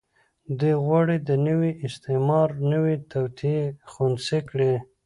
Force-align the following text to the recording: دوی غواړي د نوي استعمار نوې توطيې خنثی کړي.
دوی 0.59 0.75
غواړي 0.85 1.17
د 1.21 1.29
نوي 1.47 1.71
استعمار 1.87 2.49
نوې 2.71 2.95
توطيې 3.11 3.61
خنثی 3.91 4.39
کړي. 4.49 4.73